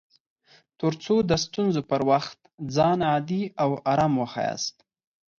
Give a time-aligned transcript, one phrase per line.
[0.79, 2.39] تر څو د ستونزو پر وخت
[2.75, 4.75] ځان عادي او ارام وښياست